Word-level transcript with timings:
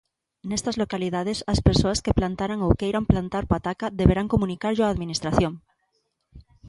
Nestas 0.49 0.75
localidades, 0.83 1.37
as 1.53 1.59
persoas 1.67 2.01
que 2.05 2.17
plantaran 2.19 2.59
ou 2.65 2.71
queiran 2.79 3.05
plantar 3.11 3.43
pataca 3.53 3.87
deberán 3.99 4.31
comunicarllo 4.33 4.85
á 4.85 4.87
administración. 4.89 5.53